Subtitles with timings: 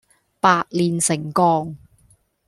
[0.39, 1.75] 百煉成鋼